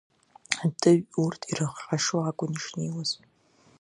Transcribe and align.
Атыҩ 0.65 0.99
урҭ 1.21 1.41
ирыхҟьашо 1.51 2.17
акәын 2.29 2.51
ишнеиуаз. 2.55 3.09